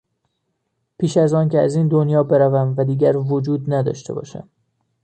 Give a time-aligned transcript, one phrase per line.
[0.99, 4.49] پیش از آنکه از این دنیا بروم و دیگر وجود نداشته باشم.